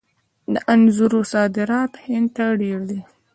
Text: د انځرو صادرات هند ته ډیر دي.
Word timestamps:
د 0.53 0.55
انځرو 0.73 1.21
صادرات 1.33 1.91
هند 2.05 2.29
ته 2.35 2.45
ډیر 2.61 2.79
دي. 2.89 2.99